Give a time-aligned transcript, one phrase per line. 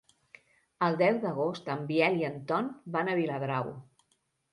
[0.85, 3.71] El deu d'agost en Biel i en Ton van a Viladrau.